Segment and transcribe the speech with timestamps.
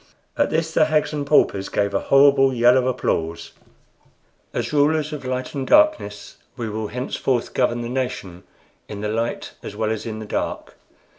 [0.35, 3.51] At this the hags and paupers gave a horrible yell of applause.
[4.51, 8.41] "As rulers of Light and Darkness, we will henceforth govern the nation
[8.87, 10.73] in the light as well as in the dark.